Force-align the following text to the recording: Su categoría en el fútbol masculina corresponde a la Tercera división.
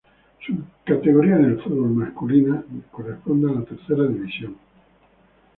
Su 0.43 0.55
categoría 0.83 1.35
en 1.35 1.45
el 1.45 1.61
fútbol 1.61 1.91
masculina 1.91 2.63
corresponde 2.89 3.51
a 3.51 3.55
la 3.59 3.65
Tercera 3.65 4.07
división. 4.07 4.55